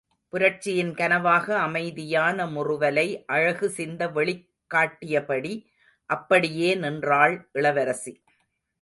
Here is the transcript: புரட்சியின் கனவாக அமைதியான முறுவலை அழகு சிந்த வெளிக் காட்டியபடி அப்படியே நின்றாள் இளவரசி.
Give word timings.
புரட்சியின் 0.29 0.93
கனவாக 0.93 1.51
அமைதியான 1.57 2.45
முறுவலை 2.47 3.25
அழகு 3.25 3.69
சிந்த 3.69 4.07
வெளிக் 4.07 4.49
காட்டியபடி 4.67 5.53
அப்படியே 6.05 6.75
நின்றாள் 6.75 7.49
இளவரசி. 7.51 8.23